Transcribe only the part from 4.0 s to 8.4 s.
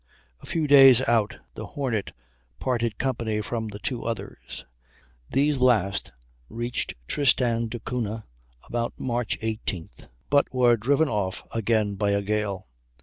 others; these last reached Tristan d'Acunha